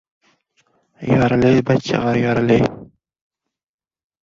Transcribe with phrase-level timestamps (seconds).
[1.09, 2.59] Yoril-ye, bachchag‘ar, yoril-ye!